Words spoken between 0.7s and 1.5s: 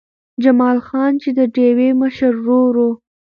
خان چې د